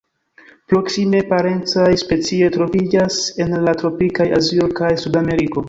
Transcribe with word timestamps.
Proksime 0.71 1.19
parencaj 1.33 1.91
specioj 2.03 2.49
troviĝas 2.57 3.21
en 3.47 3.55
la 3.69 3.77
tropikaj 3.85 4.29
Azio 4.43 4.75
kaj 4.81 4.95
Sudameriko. 5.07 5.57